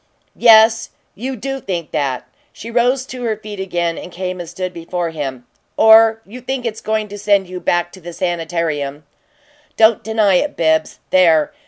[0.35, 4.73] "Yes, you do think that!" She rose to her feet again and came and stood
[4.73, 5.45] before him.
[5.77, 9.03] "Or you think it's going to send you back to the sanitarium.
[9.77, 10.97] Don't deny it, Bibbs.
[11.11, 11.53] There!